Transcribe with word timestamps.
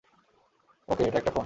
ওকে, 0.87 1.03
এটা 1.07 1.17
একটা 1.17 1.31
ফোন! 1.31 1.39